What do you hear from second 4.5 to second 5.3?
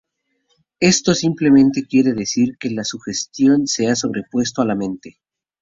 a la mente.